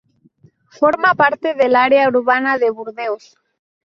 [0.71, 3.37] Forma parte del área urbana de Burdeos.